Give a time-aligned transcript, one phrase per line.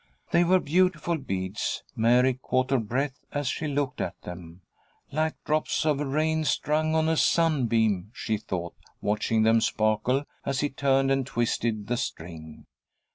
[0.31, 1.83] They were beautiful beads.
[1.95, 4.61] Mary caught her breath as she looked at them.
[5.11, 10.71] "Like drops of rain strung on a sunbeam," she thought, watching them sparkle as he
[10.71, 12.65] turned and twisted the string.